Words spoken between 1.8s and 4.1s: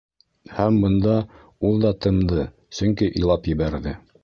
да тымды, сөнки илап ебәрҙе...